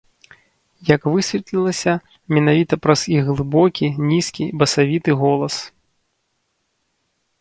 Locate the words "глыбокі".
3.33-3.85